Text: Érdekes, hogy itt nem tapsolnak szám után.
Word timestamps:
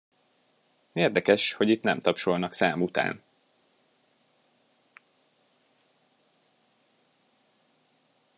Érdekes, 0.93 1.53
hogy 1.53 1.69
itt 1.69 1.81
nem 1.81 1.99
tapsolnak 1.99 2.53
szám 2.53 2.81
után. 2.81 3.21